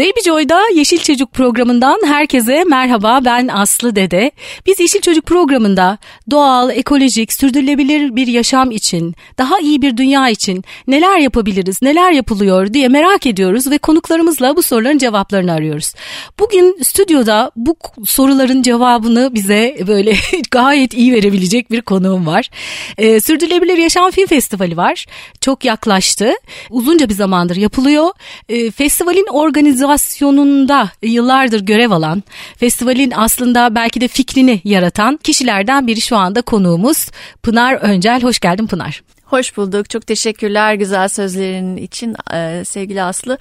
[0.00, 4.30] Baby Joy'da Yeşil Çocuk programından herkese merhaba ben Aslı Dede.
[4.66, 5.98] Biz Yeşil Çocuk programında
[6.30, 12.72] doğal, ekolojik, sürdürülebilir bir yaşam için, daha iyi bir dünya için neler yapabiliriz, neler yapılıyor
[12.72, 15.94] diye merak ediyoruz ve konuklarımızla bu soruların cevaplarını arıyoruz.
[16.38, 20.14] Bugün stüdyoda bu soruların cevabını bize böyle
[20.50, 22.50] gayet iyi verebilecek bir konuğum var.
[22.98, 25.06] Ee, Sürdürülebilir Yaşam Film Festivali var.
[25.40, 26.32] Çok yaklaştı.
[26.70, 28.10] Uzunca bir zamandır yapılıyor.
[28.48, 32.22] Ee, festivalin organizasyonu organizasyonunda yıllardır görev alan,
[32.56, 37.08] festivalin aslında belki de fikrini yaratan kişilerden biri şu anda konuğumuz
[37.42, 38.22] Pınar Öncel.
[38.22, 39.02] Hoş geldin Pınar.
[39.24, 39.90] Hoş bulduk.
[39.90, 43.38] Çok teşekkürler güzel sözlerin için e, sevgili Aslı.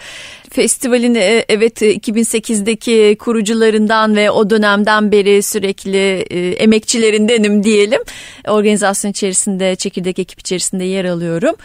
[0.52, 8.02] Festivalin e, evet 2008'deki kurucularından ve o dönemden beri sürekli e, emekçilerindenim diyelim.
[8.48, 11.56] Organizasyon içerisinde, çekirdek ekip içerisinde yer alıyorum.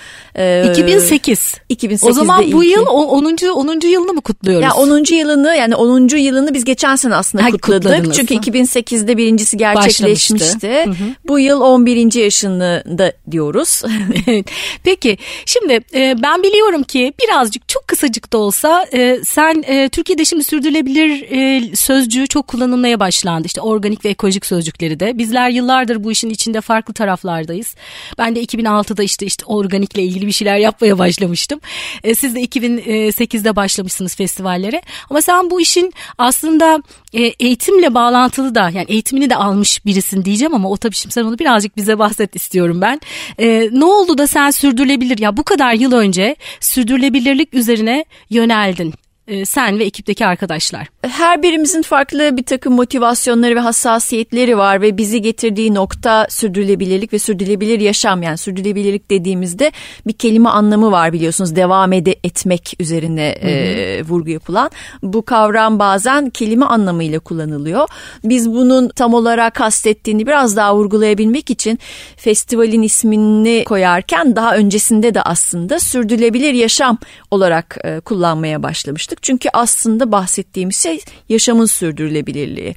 [0.70, 1.55] 2008.
[1.70, 3.25] 2008'de O zaman bu yıl 10.
[3.25, 3.89] 10.
[3.89, 4.65] yılını mı kutluyoruz?
[4.65, 5.14] Ya 10.
[5.14, 6.16] yılını yani 10.
[6.16, 7.83] yılını biz geçen sene aslında ha, kutladık.
[7.83, 8.16] Kutladınız.
[8.16, 10.84] Çünkü 2008'de birincisi gerçekleşmişti.
[10.84, 11.14] Hı hı.
[11.28, 12.14] Bu yıl 11.
[12.14, 13.83] yaşını da diyoruz.
[14.84, 20.25] Peki şimdi e, ben biliyorum ki birazcık çok kısacık da olsa e, sen e, Türkiye'de
[20.25, 23.47] şimdi sürdürülebilir e, sözcüğü çok kullanılmaya başlandı.
[23.47, 25.19] İşte organik ve ekolojik sözcükleri de.
[25.19, 27.75] Bizler yıllardır bu işin içinde farklı taraflardayız.
[28.19, 31.61] Ben de 2006'da işte işte organikle ilgili bir şeyler yapmaya başlamıştım.
[32.05, 34.83] E, siz de 2008'de başlamışsınız festivallere.
[35.11, 40.55] Ama sen bu işin aslında e, eğitimle bağlantılı da yani eğitimini de almış birisin diyeceğim
[40.55, 43.00] ama o tabii şimdi sen onu birazcık bize bahset istiyorum ben.
[43.39, 48.64] E, ne oldu da sen sürdürülebilir ya bu kadar yıl önce sürdürülebilirlik üzerine yöneldin?
[48.65, 49.03] E,
[49.44, 50.86] sen ve ekipteki arkadaşlar?
[51.03, 57.19] Her birimizin farklı bir takım motivasyonları ve hassasiyetleri var ve bizi getirdiği nokta sürdürülebilirlik ve
[57.19, 58.22] sürdürülebilir yaşam.
[58.22, 59.72] Yani sürdürülebilirlik dediğimizde
[60.06, 64.70] bir kelime anlamı var biliyorsunuz devam ede etmek üzerine e, vurgu yapılan.
[65.02, 67.89] Bu kavram bazen kelime anlamıyla kullanılıyor.
[68.25, 71.78] Biz bunun tam olarak kastettiğini biraz daha vurgulayabilmek için
[72.17, 76.98] festivalin ismini koyarken daha öncesinde de aslında sürdürülebilir yaşam
[77.30, 79.23] olarak e, kullanmaya başlamıştık yaptık.
[79.23, 82.75] Çünkü aslında bahsettiğimiz şey yaşamın sürdürülebilirliği.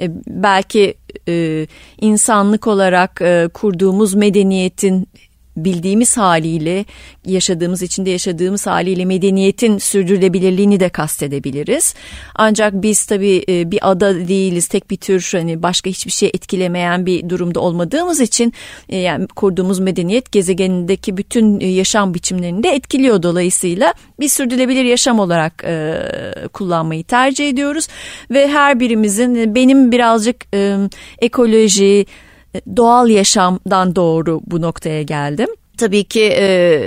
[0.00, 0.94] E, belki
[1.28, 1.66] e,
[2.00, 5.06] insanlık olarak e, kurduğumuz medeniyetin
[5.56, 6.84] bildiğimiz haliyle
[7.26, 11.94] yaşadığımız içinde yaşadığımız haliyle medeniyetin sürdürülebilirliğini de kastedebiliriz.
[12.34, 17.06] Ancak biz tabii e, bir ada değiliz tek bir tür hani başka hiçbir şey etkilemeyen
[17.06, 18.52] bir durumda olmadığımız için
[18.88, 25.18] e, yani kurduğumuz medeniyet gezegenindeki bütün e, yaşam biçimlerini de etkiliyor dolayısıyla biz sürdürülebilir yaşam
[25.18, 25.64] olarak
[26.52, 27.88] kullanmayı tercih ediyoruz
[28.30, 30.46] ve her birimizin benim birazcık
[31.18, 32.06] ekoloji
[32.76, 35.48] doğal yaşamdan doğru bu noktaya geldim.
[35.78, 36.80] Tabii ki e,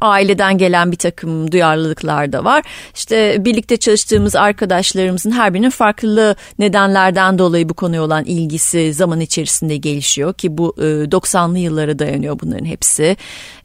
[0.00, 2.64] aileden gelen bir takım duyarlılıklar da var.
[2.94, 9.76] İşte birlikte çalıştığımız arkadaşlarımızın her birinin farklı nedenlerden dolayı bu konuya olan ilgisi zaman içerisinde
[9.76, 13.16] gelişiyor ki bu e, 90'lı yıllara dayanıyor bunların hepsi.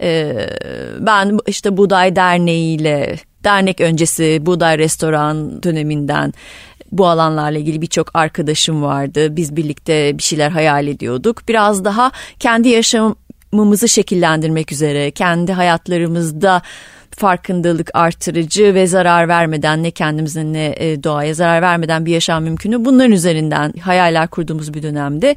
[0.01, 0.35] E,
[0.99, 6.33] ben işte Buğday Derneği ile dernek öncesi Buğday Restoran döneminden
[6.91, 9.35] bu alanlarla ilgili birçok arkadaşım vardı.
[9.35, 11.47] Biz birlikte bir şeyler hayal ediyorduk.
[11.47, 16.61] Biraz daha kendi yaşamımızı şekillendirmek üzere, kendi hayatlarımızda
[17.19, 22.85] farkındalık artırıcı ve zarar vermeden ne kendimize ne e, doğaya zarar vermeden bir yaşam mümkünü
[22.85, 25.35] bunların üzerinden hayaller kurduğumuz bir dönemde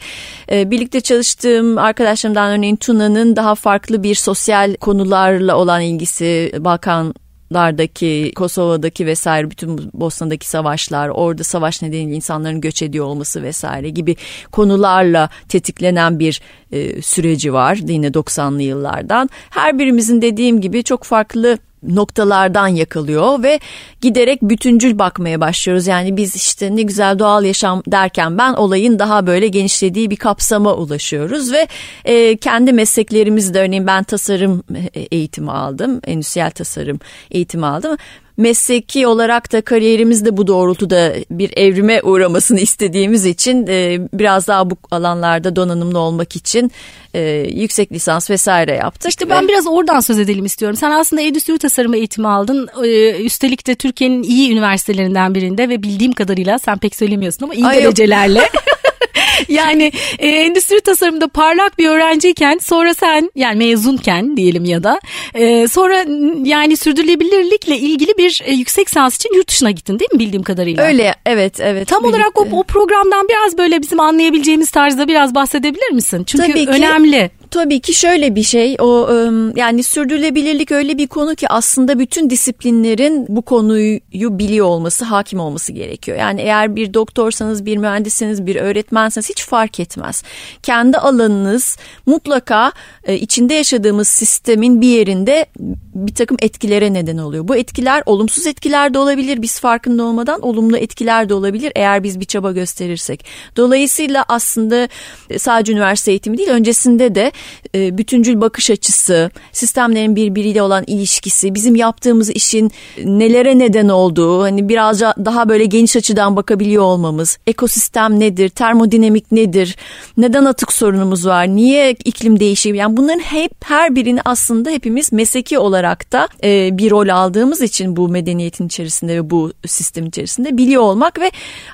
[0.53, 7.15] e, birlikte çalıştığım arkadaşlarımdan örneğin Tuna'nın daha farklı bir sosyal konularla olan ilgisi Balkan
[7.55, 14.17] lardaki Kosova'daki vesaire bütün Bosna'daki savaşlar orada savaş nedeniyle insanların göç ediyor olması vesaire gibi
[14.53, 16.41] konularla tetiklenen bir
[16.73, 19.31] e, süreci var yine 90'lı yıllardan.
[19.51, 23.61] Her birimizin dediğim gibi çok farklı noktalardan yakalıyor ve
[24.01, 25.87] giderek bütüncül bakmaya başlıyoruz.
[25.87, 30.75] Yani biz işte ne güzel doğal yaşam derken ben olayın daha böyle genişlediği bir kapsama
[30.75, 31.69] ulaşıyoruz ve
[32.05, 34.63] e, kendi mesleklerimizde örneğin ben tasarım
[34.95, 36.01] e, eğitimi aldım.
[36.07, 37.01] Endüstriyel tasarım
[37.31, 37.97] eğitimi aldım
[38.37, 44.77] mesleki olarak da kariyerimizde bu doğrultuda bir evrime uğramasını istediğimiz için e, biraz daha bu
[44.91, 46.73] alanlarda donanımlı olmak için
[47.15, 47.21] e,
[47.55, 49.11] yüksek lisans vesaire yaptık.
[49.11, 49.49] İşte ben ve...
[49.49, 50.77] biraz oradan söz edelim istiyorum.
[50.77, 52.69] Sen aslında endüstri tasarımı eğitimi aldın.
[52.85, 57.67] E, üstelik de Türkiye'nin iyi üniversitelerinden birinde ve bildiğim kadarıyla sen pek söylemiyorsun ama iyi
[57.67, 58.41] Ay derecelerle.
[59.49, 65.01] yani e, endüstri tasarımında parlak bir öğrenciyken sonra sen yani mezunken diyelim ya da
[65.35, 66.05] e, sonra
[66.45, 70.85] yani sürdürülebilirlikle ilgili bir e, yüksek lisans için yurt dışına gittin değil mi bildiğim kadarıyla?
[70.85, 71.89] Öyle evet evet.
[71.89, 72.19] Tam Birlikte.
[72.19, 76.25] olarak o, o programdan biraz böyle bizim anlayabileceğimiz tarzda biraz bahsedebilir misin?
[76.25, 76.71] Çünkü Tabii ki.
[76.71, 77.31] önemli.
[77.53, 79.09] Tabii ki şöyle bir şey o
[79.57, 85.73] yani sürdürülebilirlik öyle bir konu ki aslında bütün disiplinlerin bu konuyu biliyor olması, hakim olması
[85.73, 86.19] gerekiyor.
[86.19, 90.23] Yani eğer bir doktorsanız, bir mühendisseniz, bir öğretmenseniz hiç fark etmez.
[90.63, 91.77] Kendi alanınız
[92.07, 92.73] mutlaka
[93.05, 95.47] e, içinde yaşadığımız sistemin bir yerinde
[95.95, 97.49] bir takım etkilere neden oluyor.
[97.49, 102.21] Bu etkiler olumsuz etkiler de olabilir biz farkında olmadan olumlu etkiler de olabilir eğer biz
[102.21, 103.25] bir çaba gösterirsek.
[103.57, 104.89] Dolayısıyla aslında
[105.31, 107.33] e, sadece üniversite eğitimi değil öncesinde de
[107.75, 112.71] e, bütüncül bakış açısı, sistemlerin birbiriyle olan ilişkisi, bizim yaptığımız işin
[113.05, 119.77] nelere neden olduğu, hani biraz daha böyle geniş açıdan bakabiliyor olmamız, ekosistem nedir, termodinamik nedir,
[120.17, 125.59] neden atık sorunumuz var, niye iklim değişimi, yani bunların hep her birini aslında hepimiz mesleki
[125.59, 130.83] olarak da e, bir rol aldığımız için bu medeniyetin içerisinde ve bu sistem içerisinde biliyor
[130.83, 131.31] olmak ve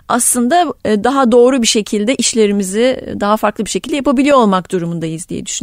[0.09, 5.47] aslında e, daha doğru bir şekilde işlerimizi daha farklı bir şekilde yapabiliyor olmak durumundayız diye
[5.47, 5.58] düşünüyorum.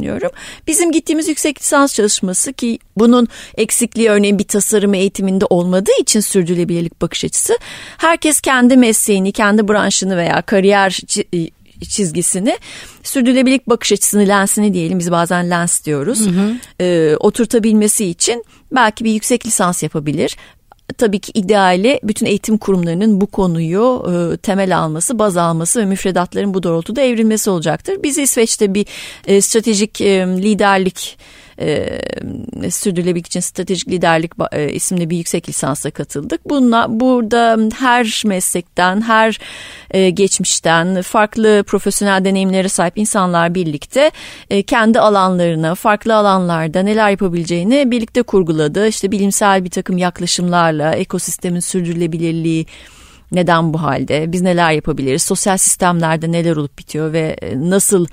[0.68, 3.28] Bizim gittiğimiz yüksek lisans çalışması ki bunun
[3.58, 7.58] eksikliği örneğin bir tasarım eğitiminde olmadığı için sürdürülebilirlik bakış açısı
[7.98, 11.00] herkes kendi mesleğini, kendi branşını veya kariyer
[11.90, 12.58] çizgisini
[13.04, 16.56] sürdürülebilirlik bakış açısını lensini diyelim biz bazen lens diyoruz hı hı.
[16.84, 20.38] E, oturtabilmesi için belki bir yüksek lisans yapabilir
[20.98, 26.54] tabii ki ideali bütün eğitim kurumlarının bu konuyu e, temel alması, baz alması ve müfredatların
[26.54, 28.04] bu doğrultuda evrilmesi olacaktır.
[28.04, 28.86] Biz İsveç'te bir
[29.28, 31.18] e, stratejik e, liderlik
[31.60, 32.00] e,
[32.69, 36.50] sürdürülebilirlik için stratejik liderlik e, isimli bir yüksek lisansa katıldık.
[36.50, 39.40] Bununla burada her meslekten, her
[39.92, 44.12] e, geçmişten farklı profesyonel deneyimlere sahip insanlar birlikte
[44.50, 48.88] e, kendi alanlarına, farklı alanlarda neler yapabileceğini birlikte kurguladı.
[48.88, 52.66] İşte bilimsel bir takım yaklaşımlarla ekosistemin sürdürülebilirliği
[53.36, 54.32] neden bu halde?
[54.32, 55.24] Biz neler yapabiliriz?
[55.24, 58.08] Sosyal sistemlerde neler olup bitiyor ve e, nasıl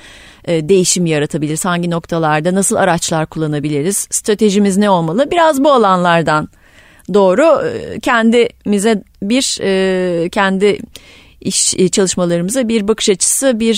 [0.44, 1.64] e, değişim yaratabiliriz?
[1.64, 4.08] Hangi noktalarda nasıl araçlar kullanabiliriz?
[4.10, 5.30] Stratejimiz ne olmalı?
[5.30, 6.48] Biraz bu alanlardan
[7.14, 9.58] doğru e, kendimize bir
[10.28, 10.78] kendi
[11.40, 13.74] iş çalışmalarımıza bir bakış açısı, bir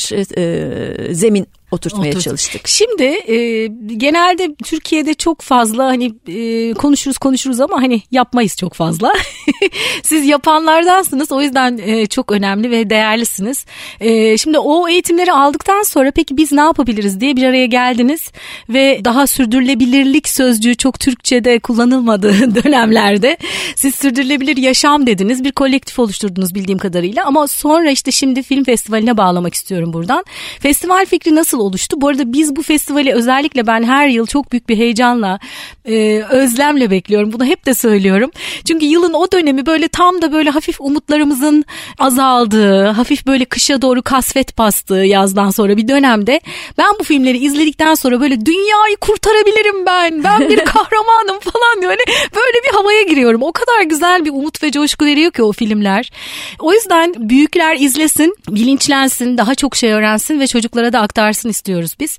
[1.15, 2.23] zemin oturtmaya Oturt.
[2.23, 2.69] çalıştık.
[2.69, 3.67] Şimdi e,
[3.97, 9.13] genelde Türkiye'de çok fazla hani e, konuşuruz konuşuruz ama hani yapmayız çok fazla.
[10.03, 13.67] Siz yapanlardansınız o yüzden e, çok önemli ve değerlisiniz.
[14.01, 18.31] E, şimdi o eğitimleri aldıktan sonra peki biz ne yapabiliriz diye bir araya geldiniz
[18.69, 23.37] ve daha sürdürülebilirlik sözcüğü çok Türkçe'de kullanılmadığı dönemlerde
[23.77, 29.17] siz sürdürülebilir yaşam dediniz bir kolektif oluşturdunuz bildiğim kadarıyla ama sonra işte şimdi film festivaline
[29.17, 30.25] bağlamak istiyorum buradan.
[30.61, 32.01] Festival fikri nasıl oluştu.
[32.01, 35.39] Bu arada biz bu festivali özellikle ben her yıl çok büyük bir heyecanla,
[35.85, 37.33] e, özlemle bekliyorum.
[37.33, 38.31] Bunu hep de söylüyorum.
[38.65, 41.65] Çünkü yılın o dönemi böyle tam da böyle hafif umutlarımızın
[41.99, 46.41] azaldığı, hafif böyle kışa doğru kasvet bastığı yazdan sonra bir dönemde
[46.79, 50.25] ben bu filmleri izledikten sonra böyle dünyayı kurtarabilirim ben.
[50.25, 52.03] Ben bir kahramanım falan diye böyle,
[52.37, 53.43] böyle bir havaya giriyorum.
[53.43, 56.11] O kadar güzel bir umut ve coşku veriyor ki o filmler.
[56.59, 62.19] O yüzden büyükler izlesin, bilinçlensin, daha çok şey öğrensin ve çocuklara da aktarsın istiyoruz biz.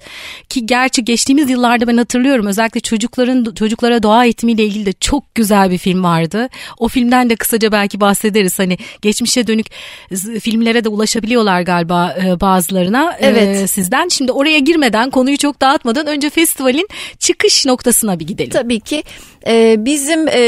[0.50, 5.72] Ki gerçi geçtiğimiz yıllarda ben hatırlıyorum özellikle çocukların çocuklara doğa eğitimiyle ilgili de çok güzel
[5.72, 6.50] bir film vardı.
[6.78, 8.60] O filmden de kısaca belki bahsederiz.
[8.60, 9.66] Hani geçmişe dönük
[10.42, 13.70] filmlere de ulaşabiliyorlar galiba e, bazılarına e, evet.
[13.70, 14.08] sizden.
[14.08, 16.88] Şimdi oraya girmeden konuyu çok dağıtmadan önce festivalin
[17.20, 18.52] çıkış noktasına bir gidelim.
[18.52, 19.04] Tabii ki.
[19.48, 20.40] Ee, bizim e,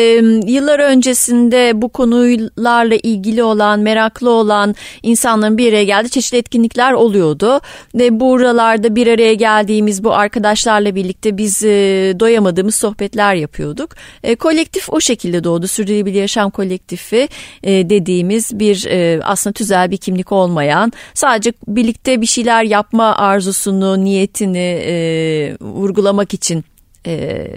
[0.51, 6.09] yıllar öncesinde bu konularla ilgili olan, meraklı olan insanların bir araya geldi.
[6.09, 7.61] Çeşitli etkinlikler oluyordu.
[7.95, 8.19] Ve
[8.77, 13.95] buralarda bir araya geldiğimiz bu arkadaşlarla birlikte biz e, doyamadığımız sohbetler yapıyorduk.
[14.23, 15.67] E, kolektif o şekilde doğdu.
[15.67, 17.27] Sürdürülebilir Yaşam Kolektifi
[17.63, 24.03] e, dediğimiz bir e, aslında tüzel bir kimlik olmayan sadece birlikte bir şeyler yapma arzusunu,
[24.03, 24.93] niyetini e,
[25.61, 26.63] vurgulamak için
[27.07, 27.47] e,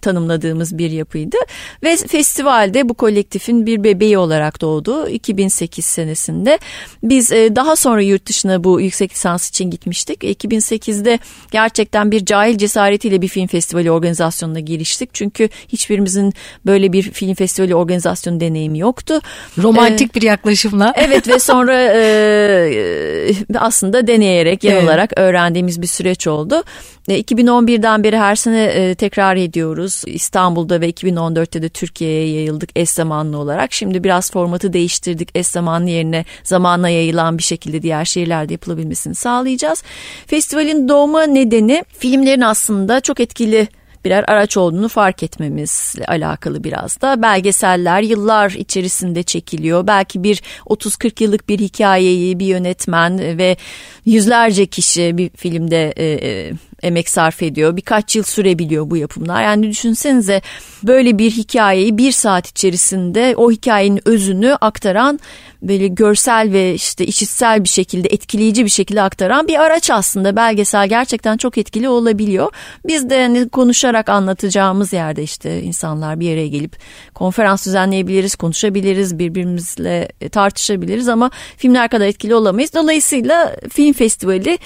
[0.00, 1.36] tanımladığımız bir yapıydı.
[1.82, 6.58] Ve festivalde bu kolektifin bir bebeği olarak doğdu 2008 senesinde.
[7.02, 10.24] Biz e, daha sonra yurt dışına bu yüksek lisans için gitmiştik.
[10.24, 11.18] 2008'de
[11.50, 15.10] gerçekten bir cahil cesaretiyle bir film festivali organizasyonuna giriştik.
[15.12, 16.34] Çünkü hiçbirimizin
[16.66, 19.20] böyle bir film festivali organizasyon deneyimi yoktu.
[19.58, 20.92] Romantik ee, bir yaklaşımla.
[20.96, 25.28] Evet ve sonra e, aslında deneyerek, yanılarak evet.
[25.28, 26.62] öğrendiğimiz bir süreç oldu.
[27.08, 30.02] 2011'den beri her sene e, tekrar ediyoruz.
[30.06, 33.72] İstanbul'da ve 2014'te de Türkiye'ye yayıldık eş zamanlı olarak.
[33.72, 35.28] Şimdi biraz formatı değiştirdik.
[35.34, 39.82] Eş zamanlı yerine zamana yayılan bir şekilde diğer şehirlerde yapılabilmesini sağlayacağız.
[40.26, 43.68] Festivalin doğma nedeni filmlerin aslında çok etkili
[44.06, 47.22] birer araç olduğunu fark etmemizle alakalı biraz da.
[47.22, 49.86] Belgeseller yıllar içerisinde çekiliyor.
[49.86, 53.56] Belki bir 30-40 yıllık bir hikayeyi bir yönetmen ve
[54.04, 57.76] yüzlerce kişi bir filmde e, e, emek sarf ediyor.
[57.76, 59.42] Birkaç yıl sürebiliyor bu yapımlar.
[59.42, 60.42] Yani düşünsenize
[60.82, 65.20] böyle bir hikayeyi bir saat içerisinde o hikayenin özünü aktaran
[65.68, 70.88] böyle görsel ve işte işitsel bir şekilde etkileyici bir şekilde aktaran bir araç aslında belgesel
[70.88, 72.52] gerçekten çok etkili olabiliyor.
[72.86, 76.76] Biz de yani konuşarak anlatacağımız yerde işte insanlar bir yere gelip
[77.14, 82.74] konferans düzenleyebiliriz, konuşabiliriz, birbirimizle tartışabiliriz ama filmler kadar etkili olamayız.
[82.74, 84.58] Dolayısıyla film festivali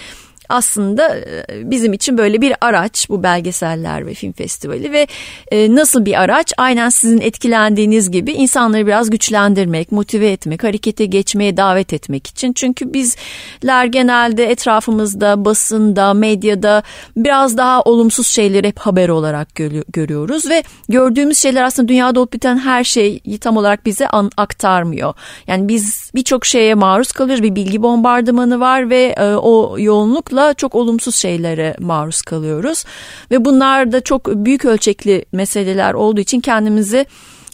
[0.50, 5.06] aslında e, bizim için böyle bir araç bu belgeseller ve film festivali ve
[5.50, 11.56] e, nasıl bir araç aynen sizin etkilendiğiniz gibi insanları biraz güçlendirmek, motive etmek, harekete geçmeye
[11.56, 12.52] davet etmek için.
[12.52, 16.82] Çünkü bizler genelde etrafımızda, basında, medyada
[17.16, 19.48] biraz daha olumsuz şeyleri hep haber olarak
[19.92, 25.14] görüyoruz ve gördüğümüz şeyler aslında dünyada olup biten her şeyi tam olarak bize aktarmıyor.
[25.46, 27.42] Yani biz birçok şeye maruz kalıyoruz.
[27.42, 32.84] Bir bilgi bombardımanı var ve e, o yoğunlukla sıklıkla çok olumsuz şeylere maruz kalıyoruz
[33.30, 37.06] ve bunlar da çok büyük ölçekli meseleler olduğu için kendimizi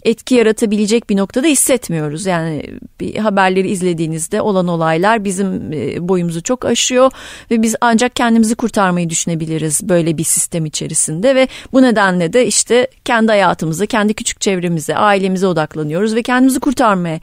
[0.03, 2.25] etki yaratabilecek bir noktada hissetmiyoruz.
[2.25, 2.63] Yani
[2.99, 7.11] bir haberleri izlediğinizde olan olaylar bizim e, boyumuzu çok aşıyor
[7.51, 12.87] ve biz ancak kendimizi kurtarmayı düşünebiliriz böyle bir sistem içerisinde ve bu nedenle de işte
[13.05, 17.19] kendi hayatımıza, kendi küçük çevremize, ailemize odaklanıyoruz ve kendimizi kurtarmaya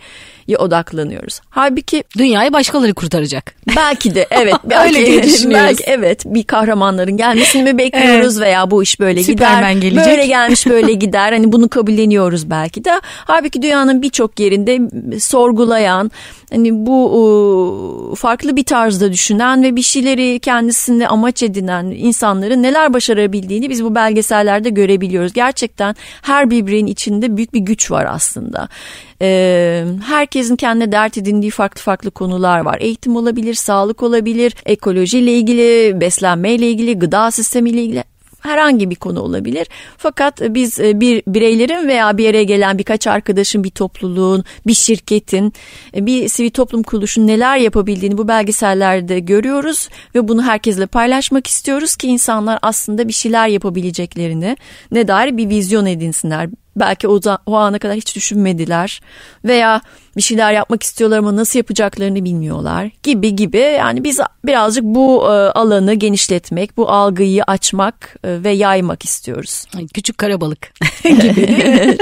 [0.58, 1.40] odaklanıyoruz.
[1.50, 3.54] Halbuki dünyayı başkaları kurtaracak.
[3.76, 4.54] Belki de evet.
[4.64, 5.66] Belki, Öyle diye düşünüyoruz.
[5.66, 8.46] Belki evet bir kahramanların gelmesini mi bekliyoruz evet.
[8.46, 9.88] veya bu iş böyle Süperman gider.
[9.88, 10.06] Gelecek.
[10.06, 11.32] Böyle gelmiş böyle gider.
[11.32, 13.00] Hani bunu kabulleniyoruz belki de.
[13.04, 14.80] Halbuki dünyanın birçok yerinde
[15.20, 16.10] sorgulayan
[16.54, 23.70] hani bu farklı bir tarzda düşünen ve bir şeyleri kendisinde amaç edinen insanların neler başarabildiğini
[23.70, 25.32] biz bu belgesellerde görebiliyoruz.
[25.32, 28.68] Gerçekten her birbirinin içinde büyük bir güç var aslında.
[30.04, 32.78] Herkesin kendine dert edindiği farklı farklı konular var.
[32.80, 38.04] Eğitim olabilir, sağlık olabilir, ekolojiyle ilgili, beslenmeyle ilgili, gıda sistemiyle ilgili
[38.44, 39.66] herhangi bir konu olabilir.
[39.98, 45.52] Fakat biz e, bir bireylerin veya bir yere gelen birkaç arkadaşın, bir topluluğun, bir şirketin,
[45.96, 51.96] e, bir sivil toplum kuruluşun neler yapabildiğini bu belgesellerde görüyoruz ve bunu herkesle paylaşmak istiyoruz
[51.96, 54.56] ki insanlar aslında bir şeyler yapabileceklerini
[54.92, 56.48] ne dair bir vizyon edinsinler.
[56.76, 59.00] Belki o, da, o ana kadar hiç düşünmediler
[59.44, 59.80] veya
[60.16, 63.58] bir şeyler yapmak istiyorlar ama nasıl yapacaklarını bilmiyorlar gibi gibi.
[63.58, 69.64] Yani biz birazcık bu e, alanı genişletmek, bu algıyı açmak e, ve yaymak istiyoruz.
[69.94, 70.72] Küçük karabalık
[71.04, 71.98] gibi.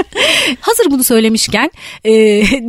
[0.61, 1.71] Hazır bunu söylemişken
[2.05, 2.11] e,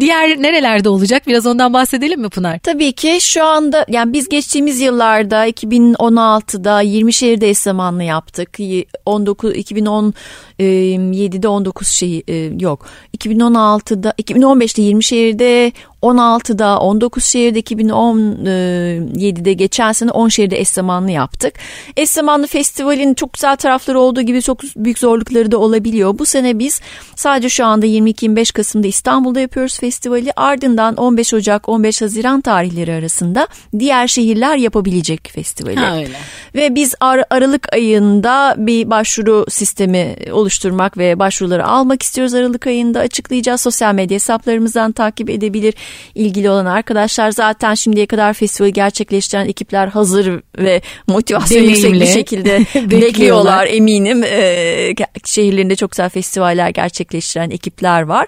[0.00, 2.58] diğer nerelerde olacak biraz ondan bahsedelim mi Pınar?
[2.58, 8.58] Tabii ki şu anda yani biz geçtiğimiz yıllarda 2016'da 20 şehirde eş zamanlı yaptık.
[9.06, 12.22] 19 2017'de 19 şey
[12.60, 12.86] yok.
[13.18, 15.72] 2016'da 2015'te 20 şehir şehirde
[16.04, 21.54] 16'da 19 şehirde 2017'de geçen sene 10 şehirde eş zamanlı yaptık.
[21.96, 26.18] Eş zamanlı festivalin çok güzel tarafları olduğu gibi çok büyük zorlukları da olabiliyor.
[26.18, 26.80] Bu sene biz
[27.16, 30.32] sadece şu anda 22-25 Kasım'da İstanbul'da yapıyoruz festivali.
[30.37, 35.76] Ardından 15 Ocak 15 Haziran tarihleri arasında diğer şehirler yapabilecek festivali.
[35.76, 36.08] Ha, öyle.
[36.54, 42.34] Ve biz Ar- Aralık ayında bir başvuru sistemi oluşturmak ve başvuruları almak istiyoruz.
[42.34, 43.61] Aralık ayında açıklayacağız.
[43.61, 45.75] Sosyal medya hesaplarımızdan takip edebilir
[46.14, 52.58] ilgili olan arkadaşlar zaten şimdiye kadar festivali gerçekleştiren ekipler hazır ve motivasyon yüksek bir şekilde
[52.90, 54.24] bekliyorlar eminim.
[54.24, 58.26] Ee, şehirlerinde çok güzel festivaller gerçekleştiren ekipler var.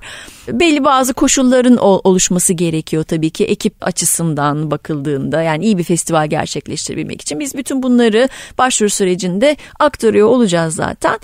[0.49, 7.23] Belli bazı koşulların oluşması gerekiyor tabii ki ekip açısından bakıldığında yani iyi bir festival gerçekleştirebilmek
[7.23, 11.19] için biz bütün bunları başvuru sürecinde aktarıyor olacağız zaten.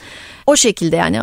[0.46, 1.20] O şekilde yani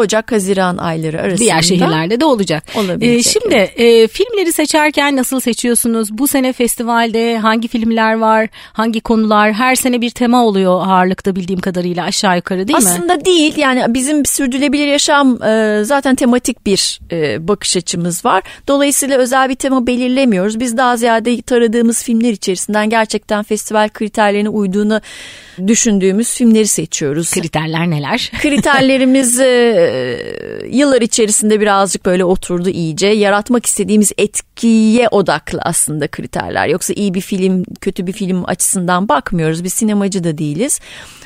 [0.00, 1.38] Ocak-Haziran ayları arasında.
[1.38, 2.64] Diğer şehirlerde de olacak.
[2.74, 3.26] Olabilecek.
[3.26, 6.18] Ee, şimdi e, filmleri seçerken nasıl seçiyorsunuz?
[6.18, 8.48] Bu sene festivalde hangi filmler var?
[8.72, 9.52] Hangi konular?
[9.52, 13.04] Her sene bir tema oluyor ağırlıkta bildiğim kadarıyla aşağı yukarı değil Aslında mi?
[13.04, 13.56] Aslında değil.
[13.56, 18.42] Yani bizim sürdürülebilir yaşam e, zaten tematik bir e, bakış açımız var.
[18.68, 20.60] Dolayısıyla özel bir tema belirlemiyoruz.
[20.60, 25.00] Biz daha ziyade taradığımız filmler içerisinden gerçekten festival kriterlerine uyduğunu
[25.66, 27.30] düşündüğümüz filmleri seçiyoruz.
[27.30, 28.30] Kriterler neler?
[28.42, 29.44] Kriterlerimiz e,
[30.70, 33.06] yıllar içerisinde birazcık böyle oturdu iyice.
[33.06, 36.68] Yaratmak istediğimiz etkiye odaklı aslında kriterler.
[36.68, 39.64] Yoksa iyi bir film, kötü bir film açısından bakmıyoruz.
[39.64, 40.80] Biz sinemacı da değiliz.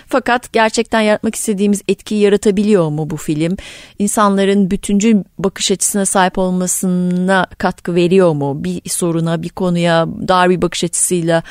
[0.06, 3.56] Fakat gerçekten yaratmak istediğimiz etkiyi yaratabiliyor mu bu film?
[3.98, 8.64] İnsanların bütüncül bakış açısına sahip olmasına katkı veriyor mu?
[8.64, 11.42] Bir soruna, bir konuya dar bir bakış açısıyla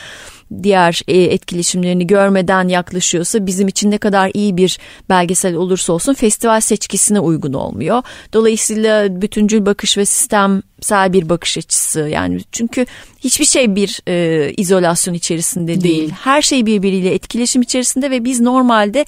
[0.64, 6.62] diğer e, etkileşimlerini görmeden yaklaşıyorsa bizim için ne kadar iyi bir belgesel olursa olsun festival
[6.62, 8.04] seçkisine uygun olmuyor.
[8.34, 12.86] Dolayısıyla bütüncül bakış ve sistemsel bir bakış açısı yani çünkü
[13.20, 15.84] hiçbir şey bir e, izolasyon içerisinde değil.
[15.84, 16.10] değil.
[16.24, 19.06] Her şey birbiriyle etkileşim içerisinde ve biz normalde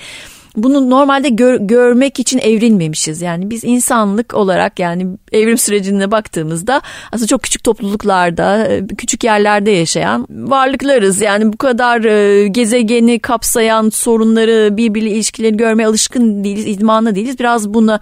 [0.58, 3.22] bunu normalde gör, görmek için evrilmemişiz.
[3.22, 6.82] Yani biz insanlık olarak yani evrim sürecine baktığımızda
[7.12, 11.22] aslında çok küçük topluluklarda, e, küçük yerlerde yaşayan varlıklarız.
[11.22, 17.40] Yani bu kadar e, gezegeni kapsayan sorunları, birbiriyle ilişkileri görmeye alışkın değiliz, idmanlı değiliz.
[17.40, 18.00] Biraz buna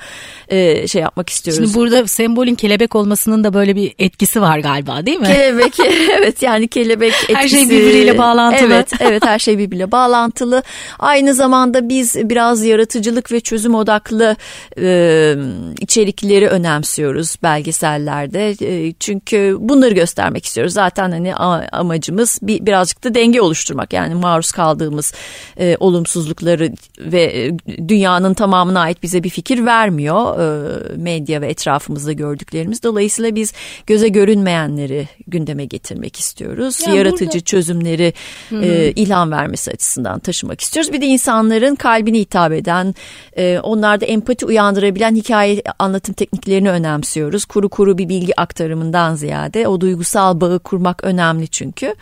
[0.47, 1.63] e, şey yapmak istiyoruz.
[1.63, 5.27] Şimdi burada sembolün kelebek olmasının da böyle bir etkisi var galiba değil mi?
[5.27, 5.73] Kelebek
[6.17, 7.35] evet yani kelebek etkisi.
[7.35, 8.73] Her şey birbiriyle bağlantılı.
[8.73, 10.63] Evet, evet her şey birbiriyle bağlantılı.
[10.99, 14.35] Aynı zamanda biz biraz biraz yaratıcılık ve çözüm odaklı
[14.77, 15.35] e,
[15.79, 18.55] içerikleri önemsiyoruz belgesellerde.
[18.61, 20.73] E, çünkü bunları göstermek istiyoruz.
[20.73, 21.35] Zaten hani
[21.71, 23.93] amacımız bir birazcık da denge oluşturmak.
[23.93, 25.13] Yani maruz kaldığımız
[25.59, 27.51] e, olumsuzlukları ve e,
[27.87, 30.39] dünyanın tamamına ait bize bir fikir vermiyor.
[30.39, 32.83] E, medya ve etrafımızda gördüklerimiz.
[32.83, 33.53] Dolayısıyla biz
[33.87, 36.81] göze görünmeyenleri gündeme getirmek istiyoruz.
[36.87, 37.39] Yani Yaratıcı burada...
[37.39, 38.13] çözümleri
[38.51, 40.93] e, ilham vermesi açısından taşımak istiyoruz.
[40.93, 42.95] Bir de insanların kalbini hitap eden,
[43.37, 47.45] e, onlarda empati uyandırabilen hikaye anlatım tekniklerini önemsiyoruz.
[47.45, 51.95] Kuru kuru bir bilgi aktarımından ziyade o duygusal bağı kurmak önemli çünkü.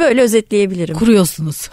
[0.00, 0.94] Böyle özetleyebilirim.
[0.94, 1.70] Kuruyorsunuz.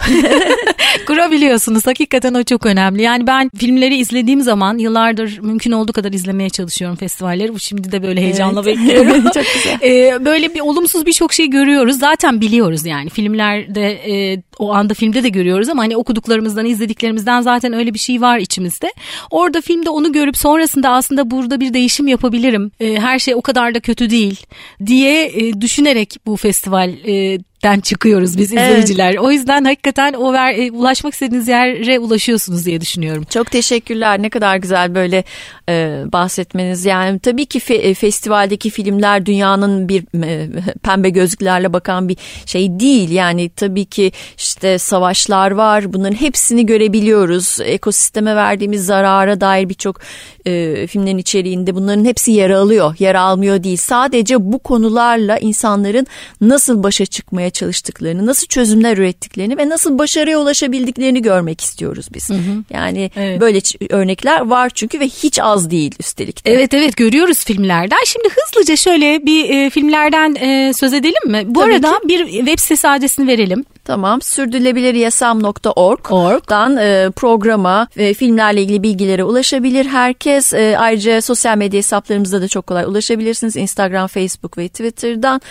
[1.08, 1.88] Kurabiliyorsunuz.
[1.88, 3.02] Hakikaten o çok önemli.
[3.02, 7.54] Yani ben filmleri izlediğim zaman yıllardır mümkün olduğu kadar izlemeye çalışıyorum festivalleri.
[7.54, 8.78] Bu şimdi de böyle heyecanla evet.
[8.78, 9.24] bekliyorum.
[9.34, 9.80] çok güzel.
[9.82, 12.00] Ee, böyle bir olumsuz birçok şey görüyoruz.
[12.00, 13.10] Zaten biliyoruz yani.
[13.10, 18.22] Filmlerde e, o anda filmde de görüyoruz ama hani okuduklarımızdan, izlediklerimizden zaten öyle bir şey
[18.22, 18.94] var içimizde.
[19.32, 22.72] Orada filmde onu görüp sonrasında aslında burada bir değişim yapabilirim.
[22.80, 24.46] E, her şey o kadar da kötü değil
[24.86, 29.10] diye e, düşünerek bu festival e, den çıkıyoruz biz izleyiciler.
[29.10, 29.20] Evet.
[29.20, 33.24] O yüzden hakikaten o ver, e, ulaşmak istediğiniz yere ulaşıyorsunuz diye düşünüyorum.
[33.30, 34.22] Çok teşekkürler.
[34.22, 35.24] Ne kadar güzel böyle
[35.70, 36.86] e, bahsetmeniz.
[36.86, 40.50] Yani tabii ki fe, e, festivaldeki filmler dünyanın bir e,
[40.84, 43.12] pembe gözlüklerle bakan bir şey değil.
[43.12, 45.94] Yani tabii ki işte savaşlar var.
[45.94, 47.58] Bunların hepsini görebiliyoruz.
[47.64, 50.00] Ekosisteme verdiğimiz zarara dair birçok
[50.46, 52.96] e, filmlerin içeriğinde bunların hepsi yer alıyor.
[53.00, 53.78] Yer almıyor değil.
[53.78, 56.08] Sadece bu konularla insanların
[56.42, 62.30] nasıl başa çıkmaya çalıştıklarını, nasıl çözümler ürettiklerini ve nasıl başarıya ulaşabildiklerini görmek istiyoruz biz.
[62.30, 62.64] Hı hı.
[62.70, 63.42] Yani evet.
[63.42, 66.52] böyle örnekler var çünkü ve hiç az değil üstelik de.
[66.52, 68.04] Evet evet görüyoruz filmlerden.
[68.06, 71.44] Şimdi hızlıca şöyle bir e, filmlerden e, söz edelim mi?
[71.46, 72.08] Bu Tabii arada ki.
[72.08, 73.66] bir web sitesi adresini verelim.
[73.88, 80.54] Tamam sürdürülebiliryasam.org'dan e, programa ve filmlerle ilgili bilgilere ulaşabilir herkes.
[80.54, 83.56] E, ayrıca sosyal medya hesaplarımızda da çok kolay ulaşabilirsiniz.
[83.56, 85.42] Instagram, Facebook ve Twitter'dan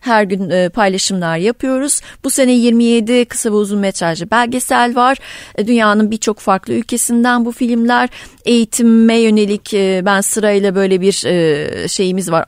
[0.00, 2.00] her gün e, paylaşımlar yapıyoruz.
[2.24, 5.18] Bu sene 27 kısa ve uzun metrajlı belgesel var.
[5.54, 8.08] E, dünyanın birçok farklı ülkesinden bu filmler
[8.44, 12.44] eğitime yönelik e, ben sırayla böyle bir e, şeyimiz var.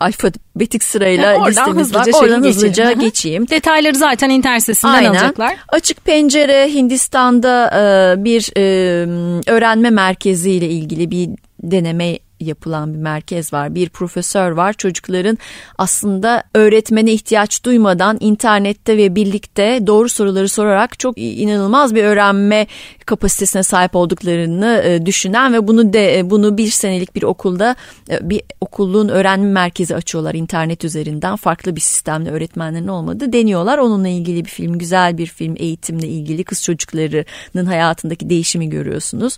[0.58, 2.06] Alfabetik sırayla yani listemiz var.
[2.12, 3.48] Oradan hızlıca geçeyim.
[3.48, 5.10] Detayları zaten internet sitesinden Aynen.
[5.10, 5.56] alacaklar.
[5.68, 8.50] Açık Pencere Hindistan'da e, bir
[9.50, 11.28] öğrenme merkezi ile ilgili bir
[11.62, 13.74] deneme yapılan bir merkez var.
[13.74, 14.72] Bir profesör var.
[14.72, 15.38] Çocukların
[15.78, 22.66] aslında öğretmene ihtiyaç duymadan internette ve birlikte doğru soruları sorarak çok inanılmaz bir öğrenme
[23.06, 27.76] kapasitesine sahip olduklarını e, düşünen ve bunu de e, bunu bir senelik bir okulda
[28.10, 31.36] e, bir okulun öğrenme merkezi açıyorlar internet üzerinden.
[31.36, 33.78] Farklı bir sistemle öğretmenlerin olmadığı deniyorlar.
[33.78, 39.36] Onunla ilgili bir film, güzel bir film, eğitimle ilgili kız çocuklarının hayatındaki değişimi görüyorsunuz.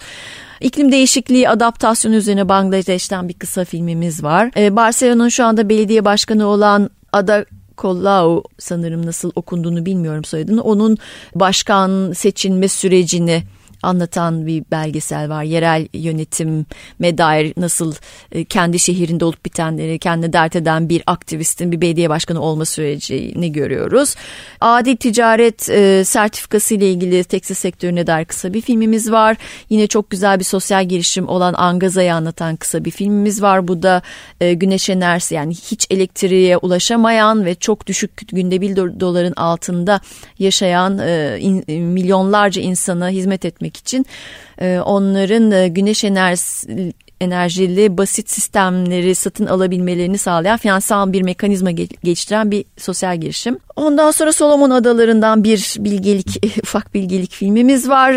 [0.60, 4.50] İklim değişikliği adaptasyonu üzerine Bangladeş'ten bir kısa filmimiz var.
[4.56, 7.44] Ee, Barcelona'nın şu anda belediye başkanı olan Ada
[7.78, 10.62] Colau sanırım nasıl okunduğunu bilmiyorum soyadını.
[10.62, 10.98] Onun
[11.34, 13.42] başkan seçilme sürecini
[13.82, 15.42] anlatan bir belgesel var.
[15.42, 17.94] Yerel yönetime dair nasıl
[18.32, 23.52] e, kendi şehrinde olup bitenleri kendine dert eden bir aktivistin bir belediye başkanı olma sürecini
[23.52, 24.14] görüyoruz.
[24.60, 29.36] Adil ticaret e, sertifikası ile ilgili tekstil sektörüne dair kısa bir filmimiz var.
[29.70, 33.68] Yine çok güzel bir sosyal girişim olan Angaza'yı anlatan kısa bir filmimiz var.
[33.68, 34.02] Bu da
[34.40, 40.00] e, güneş enerjisi yani hiç elektriğe ulaşamayan ve çok düşük günde bir doların altında
[40.38, 40.92] yaşayan
[41.68, 44.06] milyonlarca insana hizmet etmek için
[44.84, 53.20] onların güneş enerjisi enerjili basit sistemleri satın alabilmelerini sağlayan finansal bir mekanizma geliştiren bir sosyal
[53.20, 53.58] girişim.
[53.76, 58.12] Ondan sonra Solomon Adaları'ndan bir bilgelik, ufak bilgelik filmimiz var.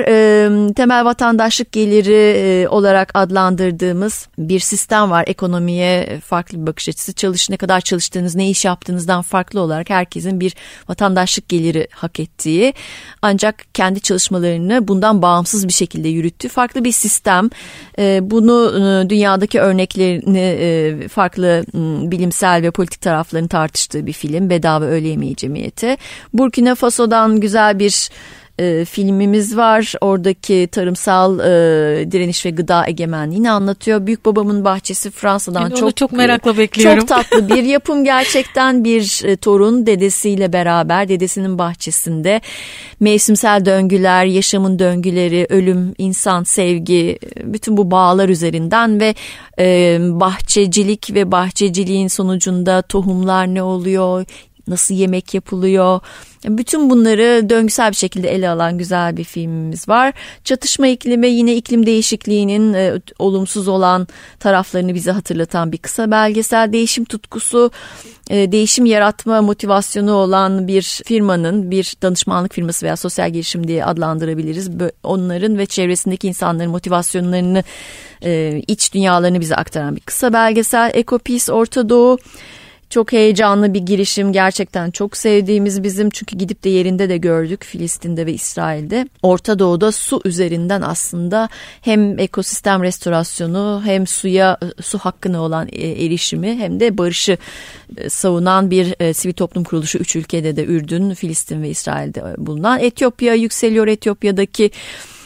[0.73, 5.23] Temel vatandaşlık geliri olarak adlandırdığımız bir sistem var.
[5.27, 7.13] Ekonomiye farklı bir bakış açısı.
[7.13, 10.55] Çalış ne kadar çalıştığınız, ne iş yaptığınızdan farklı olarak herkesin bir
[10.89, 12.73] vatandaşlık geliri hak ettiği
[13.21, 17.49] ancak kendi çalışmalarını bundan bağımsız bir şekilde yürüttüğü farklı bir sistem.
[18.21, 21.65] Bunu dünyadaki örneklerini e, farklı
[22.11, 24.49] bilimsel ve politik taraflarını tartıştığı bir film.
[24.49, 25.97] Bedava Öğle Yemeği Cemiyeti.
[26.33, 28.09] Burkina Faso'dan güzel bir
[28.59, 29.93] e, filmimiz var.
[30.01, 34.07] Oradaki tarımsal e, direniş ve gıda egemenliğini anlatıyor.
[34.07, 36.99] Büyük babamın bahçesi Fransa'dan yani çok çok merakla bekliyorum.
[36.99, 42.41] Çok tatlı bir yapım gerçekten bir e, torun dedesiyle beraber dedesinin bahçesinde
[42.99, 49.15] mevsimsel döngüler, yaşamın döngüleri, ölüm, insan, sevgi bütün bu bağlar üzerinden ve
[49.59, 54.25] e, bahçecilik ve bahçeciliğin sonucunda tohumlar ne oluyor,
[54.67, 55.99] nasıl yemek yapılıyor.
[56.47, 60.13] Bütün bunları döngüsel bir şekilde ele alan güzel bir filmimiz var.
[60.43, 64.07] Çatışma iklimi yine iklim değişikliğinin e, olumsuz olan
[64.39, 66.73] taraflarını bize hatırlatan bir kısa belgesel.
[66.73, 67.71] Değişim tutkusu,
[68.29, 74.69] e, değişim yaratma motivasyonu olan bir firmanın, bir danışmanlık firması veya sosyal girişim diye adlandırabiliriz.
[75.03, 77.63] Onların ve çevresindeki insanların motivasyonlarını,
[78.23, 80.91] e, iç dünyalarını bize aktaran bir kısa belgesel.
[80.93, 82.17] Ecopis Orta Doğu
[82.93, 88.25] çok heyecanlı bir girişim gerçekten çok sevdiğimiz bizim çünkü gidip de yerinde de gördük Filistin'de
[88.25, 89.07] ve İsrail'de.
[89.21, 91.49] Orta Doğu'da su üzerinden aslında
[91.81, 97.37] hem ekosistem restorasyonu hem suya su hakkına olan e, erişimi hem de barışı
[97.97, 102.79] e, savunan bir e, sivil toplum kuruluşu üç ülkede de Ürdün, Filistin ve İsrail'de bulunan.
[102.79, 104.71] Etiyopya yükseliyor Etiyopya'daki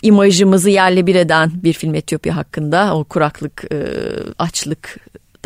[0.01, 3.63] imajımızı yerle bir eden bir film Etiyopya hakkında o kuraklık,
[4.39, 4.97] açlık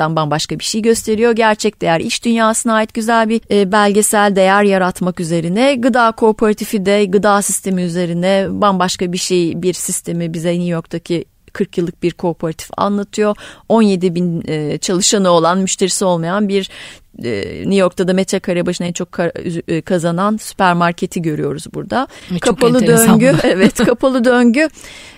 [0.02, 1.32] hayattan bambaşka bir şey gösteriyor.
[1.32, 5.76] Gerçek değer iş dünyasına ait güzel bir e, belgesel değer yaratmak üzerine.
[5.76, 11.78] Gıda kooperatifi de gıda sistemi üzerine bambaşka bir şey bir sistemi bize New York'taki 40
[11.78, 13.36] yıllık bir kooperatif anlatıyor.
[13.70, 16.70] 17 bin e, çalışanı olan, müşterisi olmayan bir
[17.18, 19.20] New York'ta da metrekare başına en çok
[19.68, 22.08] e, kazanan süpermarketi görüyoruz burada.
[22.30, 24.70] Çok kapalı döngü, evet kapalı döngü,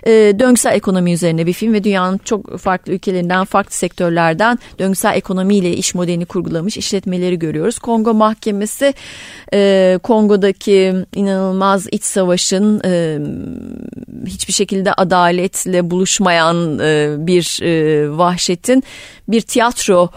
[0.06, 5.76] e, döngüsel ekonomi üzerine bir film ve dünyanın çok farklı ülkelerinden, farklı sektörlerden döngüsel ekonomiyle
[5.76, 7.78] iş modelini kurgulamış işletmeleri görüyoruz.
[7.78, 8.94] Kongo Mahkemesi,
[10.02, 12.80] Kongo'daki inanılmaz iç savaşın
[14.26, 16.78] hiçbir şekilde adaletle buluşmayan
[17.26, 17.60] bir
[18.08, 18.84] vahşetin
[19.28, 20.10] bir tiyatro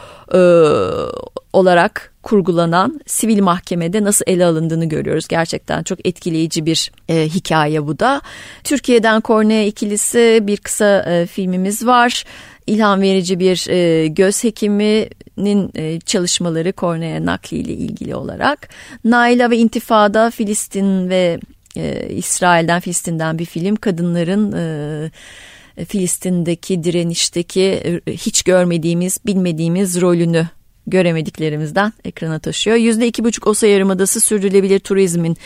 [1.58, 5.28] olarak kurgulanan sivil mahkemede nasıl ele alındığını görüyoruz.
[5.28, 8.22] Gerçekten çok etkileyici bir e, hikaye bu da.
[8.64, 12.24] Türkiye'den Kornea ikilisi bir kısa e, filmimiz var.
[12.68, 18.70] İlham verici bir e, göz hekiminin e, çalışmaları kornea nakli ile ilgili olarak.
[19.04, 21.40] Naila ve İntifada Filistin ve
[21.78, 23.76] e, İsrail'den Filistin'den bir film.
[23.76, 30.48] Kadınların e, Filistin'deki direnişteki e, hiç görmediğimiz, bilmediğimiz rolünü
[30.88, 32.78] göremediklerimizden ekrana taşıyor.
[32.78, 35.38] Yüzde iki buçuk Osa Yarımadası sürdürülebilir turizmin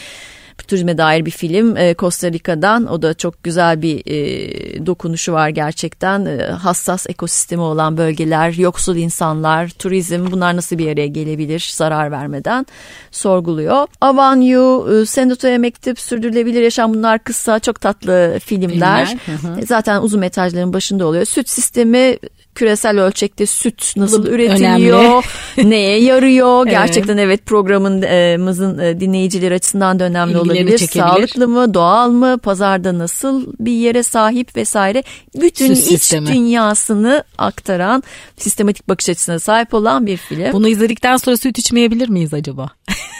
[0.68, 5.50] turizme dair bir film e, Costa Rica'dan o da çok güzel bir e, dokunuşu var
[5.50, 12.12] gerçekten e, hassas ekosistemi olan bölgeler yoksul insanlar turizm bunlar nasıl bir araya gelebilir zarar
[12.12, 12.66] vermeden
[13.12, 19.18] sorguluyor Avanyu e, Senatoya Mektup Sürdürülebilir Yaşam bunlar kısa çok tatlı filmler, filmler.
[19.26, 19.66] Hı hı.
[19.66, 22.18] zaten uzun metrajların başında oluyor süt sistemi
[22.56, 25.26] küresel ölçekte süt nasıl üretiliyor,
[25.58, 26.66] neye yarıyor?
[26.66, 30.78] Gerçekten evet programımızın e, dinleyicileri açısından da önemli İlgileri olabilir.
[30.78, 31.08] Çekebilir.
[31.08, 35.04] Sağlıklı mı, doğal mı, pazarda nasıl bir yere sahip vesaire.
[35.36, 36.28] Bütün süt iç sistemi.
[36.28, 38.04] dünyasını aktaran,
[38.38, 40.54] sistematik bakış açısına sahip olan bir film.
[40.54, 42.70] Bunu izledikten sonra süt içmeyebilir miyiz acaba?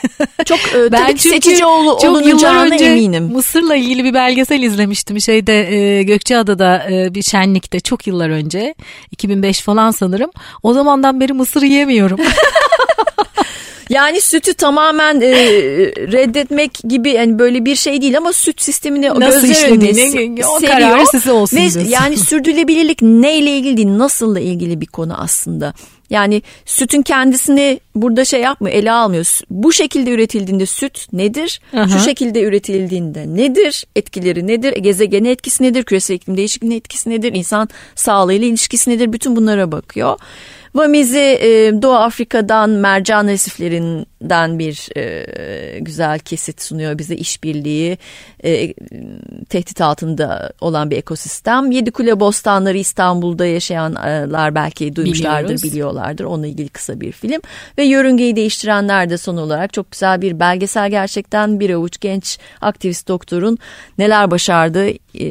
[0.46, 3.24] çok e, ben tabii seçici ol, çok yıllar önce eminim.
[3.24, 8.76] Mısır'la ilgili bir belgesel izlemiştim şeyde e, Gökçeada'da e, bir şenlikte çok yıllar önce
[9.22, 10.32] 2005 falan sanırım.
[10.64, 12.20] O zamandan beri mısır yiyemiyorum.
[13.90, 15.34] Yani sütü tamamen e,
[16.12, 21.06] reddetmek gibi yani böyle bir şey değil ama süt sistemini nasıl gözler önünde o karar
[21.06, 21.58] size olsun.
[21.58, 25.74] Ve yani sürdürülebilirlik neyle ilgili değil nasılla ilgili bir konu aslında.
[26.12, 29.40] Yani sütün kendisini burada şey yapmıyor, ele almıyor.
[29.50, 31.62] Bu şekilde üretildiğinde süt nedir?
[31.74, 31.88] Aha.
[31.88, 33.86] Şu şekilde üretildiğinde nedir?
[33.96, 34.74] Etkileri nedir?
[34.74, 35.84] Gezegene etkisi nedir?
[35.84, 37.34] Küresel iklim değişikliğine etkisi nedir?
[37.34, 39.14] İnsan sağlığıyla ilişkisi nedir?
[39.14, 40.18] Bütün bunlara bakıyor.
[40.76, 47.98] Vamizi e, Doğu Afrika'dan mercan resiflerinden bir e, güzel kesit sunuyor bize işbirliği
[48.44, 48.74] e,
[49.50, 51.72] tehdit altında olan bir ekosistem.
[51.72, 55.64] Yedi Kule Bostanları İstanbul'da yaşayanlar belki duymuşlardır, Biliyoruz.
[55.64, 56.24] biliyorlardır.
[56.24, 57.42] Onunla ilgili kısa bir film.
[57.78, 63.08] Ve yörüngeyi değiştirenler de son olarak çok güzel bir belgesel gerçekten bir avuç genç aktivist
[63.08, 63.58] doktorun
[63.98, 65.26] neler başardığı e,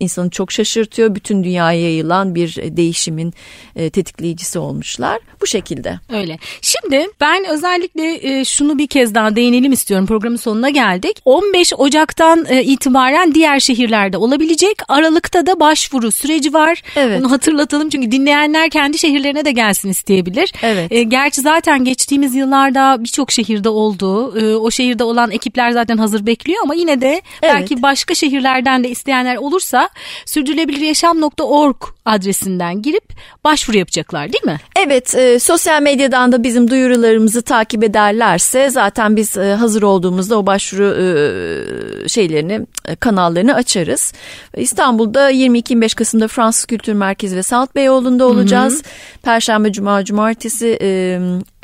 [0.00, 1.14] insanı çok şaşırtıyor.
[1.14, 3.34] Bütün dünyaya yayılan bir değişimin
[3.76, 5.18] e, tetikleyicisi olmuşlar.
[5.40, 6.00] Bu şekilde.
[6.12, 6.38] Öyle.
[6.62, 10.06] Şimdi ben özellikle e, şunu bir kez daha değinelim istiyorum.
[10.06, 11.20] Programın sonuna geldik.
[11.24, 14.76] 15 Ocak'tan itibaren diğer şehirlerde olabilecek.
[14.88, 16.82] Aralıkta da başvuru süreci var.
[16.96, 17.20] Evet.
[17.20, 20.52] Bunu hatırlatalım çünkü dinleyenler kendi şehirlerine de gelsin isteyebilir.
[20.62, 21.10] Evet.
[21.10, 24.26] Gerçi zaten geçtiğimiz yıllarda birçok şehirde oldu.
[24.58, 27.54] O şehirde olan ekipler zaten hazır bekliyor ama yine de evet.
[27.54, 29.88] belki başka şehirlerden de isteyenler olursa
[30.26, 33.04] sürdürülebiliryaşam.org adresinden girip
[33.44, 34.58] başvuru yapacaklar değil mi?
[34.80, 40.46] Evet e, sosyal medyadan da bizim duyurularımızı takip ederlerse zaten biz e, hazır olduğumuzda o
[40.46, 44.12] başvuru e, şeylerini e, kanallarını açarız.
[44.56, 48.74] İstanbul'da 22-25 Kasım'da Fransız Kültür Merkezi ve Salt Beyoğlu'nda olacağız.
[48.74, 49.22] Hı hı.
[49.22, 51.18] Perşembe, Cuma, Cumartesi e,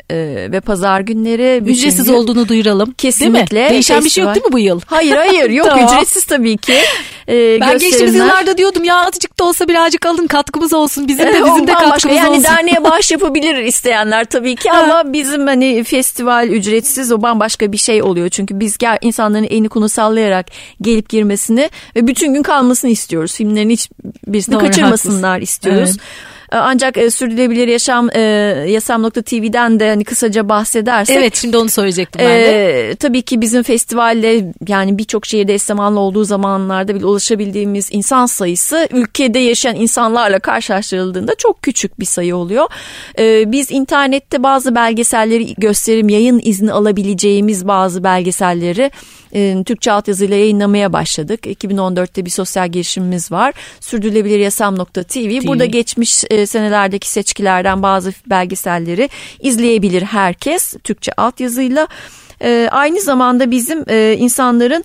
[0.09, 1.63] e, ve pazar günleri.
[1.65, 2.91] Ücretsiz gün, olduğunu duyuralım.
[2.91, 3.59] Kesinlikle.
[3.59, 4.05] Değil Değişen festival.
[4.05, 4.81] bir şey yok değil mi bu yıl?
[4.85, 5.85] Hayır hayır yok tamam.
[5.85, 6.75] ücretsiz tabii ki.
[7.29, 11.07] Ee, ben geçtiğimiz yıllarda diyordum ya azıcık da olsa birazcık alın katkımız olsun.
[11.07, 12.43] Bizim de bizim de katkımız yani olsun.
[12.43, 17.77] Yani derneğe bağış yapabilir isteyenler tabii ki ama bizim hani festival ücretsiz o bambaşka bir
[17.77, 18.29] şey oluyor.
[18.29, 20.45] Çünkü biz gel, insanların elini konu sallayarak
[20.81, 23.35] gelip girmesini ve bütün gün kalmasını istiyoruz.
[23.35, 25.43] Filmlerin hiçbirisini Doğru, kaçırmasınlar haklısın.
[25.43, 25.89] istiyoruz.
[25.89, 26.34] Evet.
[26.55, 28.19] E, ancak e, sürdürülebilir yaşam e,
[28.67, 31.17] yasam.tv'den de hani kısaca bahsedersek.
[31.17, 32.89] Evet şimdi onu söyleyecektim ben de.
[32.89, 38.25] E, tabii ki bizim festivalle yani birçok şehirde eş zamanlı olduğu zamanlarda bile ulaşabildiğimiz insan
[38.25, 42.67] sayısı ülkede yaşayan insanlarla karşılaştırıldığında çok küçük bir sayı oluyor.
[43.19, 48.91] E, biz internette bazı belgeselleri gösterim yayın izni alabileceğimiz bazı belgeselleri
[49.35, 51.45] e, Türkçe altyazıyla yayınlamaya başladık.
[51.45, 53.53] 2014'te bir sosyal girişimimiz var.
[53.79, 55.47] Sürdürülebiliryasam.tv.
[55.47, 61.87] Burada geçmiş e, senelerdeki seçkilerden bazı belgeselleri izleyebilir herkes Türkçe altyazıyla.
[62.41, 64.83] E, aynı zamanda bizim e, insanların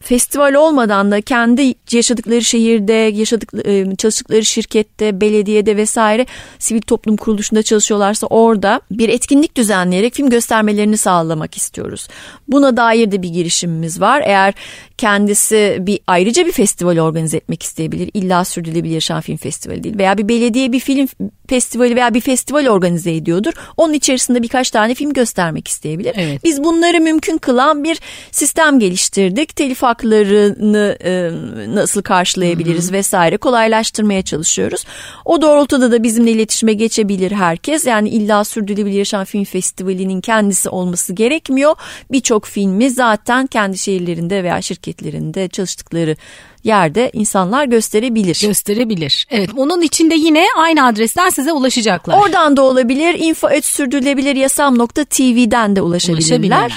[0.00, 6.26] festival olmadan da kendi yaşadıkları şehirde, yaşadık e, çalıştıkları şirkette, belediyede vesaire
[6.58, 12.08] sivil toplum kuruluşunda çalışıyorlarsa orada bir etkinlik düzenleyerek film göstermelerini sağlamak istiyoruz.
[12.48, 14.22] Buna dair de bir girişimimiz var.
[14.26, 14.54] Eğer
[15.00, 18.10] kendisi bir ayrıca bir festival organize etmek isteyebilir.
[18.14, 21.08] İlla sürdürülebilir yaşam film festivali değil veya bir belediye bir film
[21.48, 23.52] festivali veya bir festival organize ediyordur.
[23.76, 26.14] Onun içerisinde birkaç tane film göstermek isteyebilir.
[26.18, 26.44] Evet.
[26.44, 28.00] Biz bunları mümkün kılan bir
[28.32, 29.56] sistem geliştirdik.
[29.56, 31.30] Telif haklarını e,
[31.74, 32.92] nasıl karşılayabiliriz Hı-hı.
[32.92, 34.84] vesaire kolaylaştırmaya çalışıyoruz.
[35.24, 37.86] O doğrultuda da bizimle iletişime geçebilir herkes.
[37.86, 41.74] Yani illa sürdürülebilir yaşam film festivalinin kendisi olması gerekmiyor.
[42.12, 46.16] Birçok filmi zaten kendi şehirlerinde veya şirketlerinde çalıştıkları
[46.64, 48.38] yerde insanlar gösterebilir.
[48.42, 49.26] Gösterebilir.
[49.30, 52.22] Evet onun içinde yine aynı adresten size ulaşacaklar.
[52.22, 53.14] Oradan da olabilir.
[53.18, 56.26] info.sürdürülebiliryasam.tv'den de ulaşabilirler.
[56.26, 56.72] ulaşabilirler.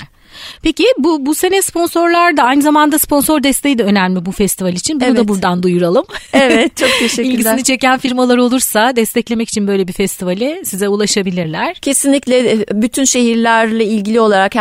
[0.61, 4.99] Peki bu bu sene sponsorlar da aynı zamanda sponsor desteği de önemli bu festival için.
[4.99, 5.17] Bunu evet.
[5.17, 6.05] da buradan duyuralım.
[6.33, 7.29] Evet çok teşekkürler.
[7.29, 11.73] İlgisini çeken firmalar olursa desteklemek için böyle bir festivali size ulaşabilirler.
[11.73, 14.51] Kesinlikle bütün şehirlerle ilgili olarak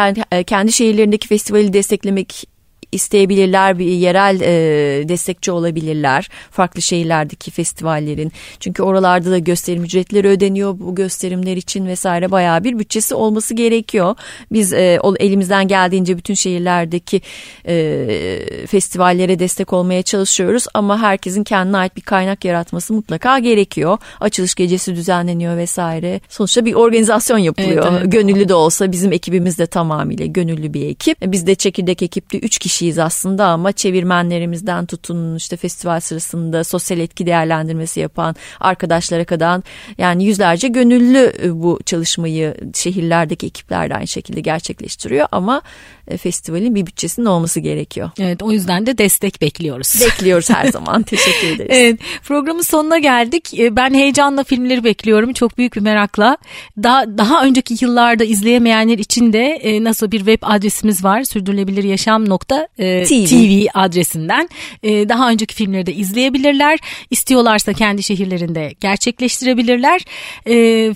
[0.47, 2.52] kendi şehirlerindeki festivali desteklemek
[2.93, 8.33] isteyebilirler, bir yerel e, destekçi olabilirler farklı şehirlerdeki festivallerin.
[8.61, 14.15] Çünkü oralarda da gösterim ücretleri ödeniyor bu gösterimler için vesaire bayağı bir bütçesi olması gerekiyor.
[14.53, 17.21] Biz e, elimizden geldiğince bütün şehirlerdeki
[17.67, 23.99] e, festivallere destek olmaya çalışıyoruz ama herkesin kendine ait bir kaynak yaratması mutlaka gerekiyor.
[24.21, 26.21] Açılış gecesi düzenleniyor vesaire.
[26.29, 27.87] Sonuçta bir organizasyon yapılıyor.
[27.91, 28.13] Evet, evet.
[28.13, 31.19] Gönüllü de olsa bizim ekibimiz de tamamıyla gönüllü bir ekip.
[31.23, 37.01] Biz de çekirdek ekipte 3 kişi kişiyiz aslında ama çevirmenlerimizden tutun işte festival sırasında sosyal
[37.01, 39.61] etki değerlendirmesi yapan arkadaşlara kadar
[39.99, 45.63] yani yüzlerce gönüllü e, bu çalışmayı şehirlerdeki ekipler de aynı şekilde gerçekleştiriyor ama
[46.09, 48.11] e, festivalin bir bütçesinin olması gerekiyor.
[48.19, 50.01] Evet o yüzden de destek bekliyoruz.
[50.07, 51.03] Bekliyoruz her zaman.
[51.03, 51.71] Teşekkür ederiz.
[51.71, 53.59] Evet programın sonuna geldik.
[53.59, 55.33] E, ben heyecanla filmleri bekliyorum.
[55.33, 56.37] Çok büyük bir merakla.
[56.83, 61.25] Daha, daha önceki yıllarda izleyemeyenler için de nasıl bir web adresimiz var.
[61.25, 63.27] Sürdürülebilir yaşam nokta e, TV.
[63.27, 64.49] TV adresinden
[64.83, 66.79] e, daha önceki filmleri de izleyebilirler.
[67.11, 70.01] İstiyorlarsa kendi şehirlerinde gerçekleştirebilirler.
[70.49, 70.95] E,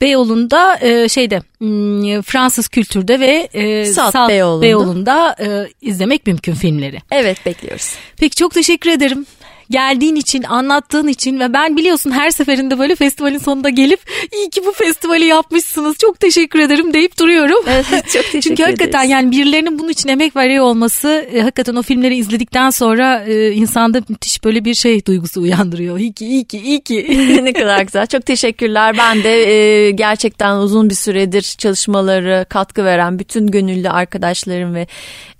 [0.00, 6.54] Beyoğlu'nda e, şeyde hmm, Fransız kültürde ve e, Salt, Salt Beyoğlu'nda, Beyoğlu'nda e, izlemek mümkün
[6.54, 6.98] filmleri.
[7.10, 7.94] Evet bekliyoruz.
[8.16, 9.26] Peki çok teşekkür ederim.
[9.70, 14.00] Geldiğin için, anlattığın için ve ben biliyorsun her seferinde böyle festivalin sonunda gelip
[14.36, 15.96] iyi ki bu festivali yapmışsınız.
[15.98, 17.64] Çok teşekkür ederim deyip duruyorum.
[17.66, 19.10] Evet, çok teşekkür Çünkü hakikaten ederiz.
[19.10, 24.02] yani birilerinin bunun için emek veriyor olması e, hakikaten o filmleri izledikten sonra e, insanda
[24.08, 25.98] müthiş böyle bir şey duygusu uyandırıyor.
[25.98, 27.40] İyi ki, iyi ki, iyi ki.
[27.42, 28.06] ne kadar güzel.
[28.06, 28.96] Çok teşekkürler.
[28.98, 34.86] Ben de e, gerçekten uzun bir süredir çalışmaları katkı veren bütün gönüllü arkadaşlarım ve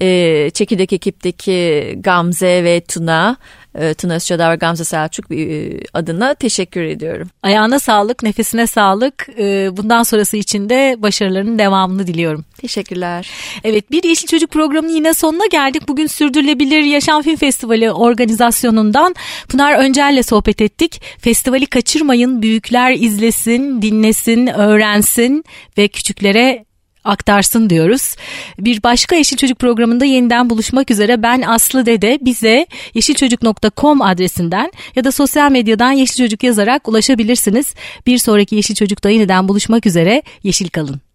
[0.00, 3.36] e, Çekirdek ekipteki Gamze ve Tuna,
[3.80, 7.28] e, Tuna Özçadar ve Gamze Selçuk e, adına teşekkür ediyorum.
[7.42, 9.28] Ayağına sağlık, nefesine sağlık.
[9.38, 12.44] E, bundan sonrası için de başarılarının devamını diliyorum.
[12.58, 13.30] Teşekkürler.
[13.64, 15.88] Evet bir Yeşil Çocuk programının yine sonuna geldik.
[15.88, 19.14] Bugün Sürdürülebilir Yaşam Film Festivali organizasyonundan
[19.48, 21.02] Pınar Öncel'le sohbet ettik.
[21.18, 25.44] Festivali kaçırmayın, büyükler izlesin, dinlesin, öğrensin
[25.78, 26.67] ve küçüklere
[27.04, 28.16] aktarsın diyoruz.
[28.58, 31.22] Bir başka Yeşil Çocuk programında yeniden buluşmak üzere.
[31.22, 32.18] Ben Aslı Dede.
[32.22, 37.74] Bize yeşilçocuk.com adresinden ya da sosyal medyadan Yeşil Çocuk yazarak ulaşabilirsiniz.
[38.06, 40.22] Bir sonraki Yeşil Çocuk'ta yeniden buluşmak üzere.
[40.42, 41.07] Yeşil kalın.